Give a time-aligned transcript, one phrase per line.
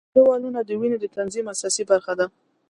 [0.03, 2.25] د زړه والونه د وینې د تنظیم اساسي برخه ده.